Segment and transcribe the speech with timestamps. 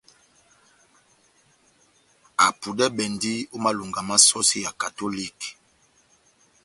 [2.45, 5.49] Apudɛbɛndi ó malonga má sɔsi ya katoliki.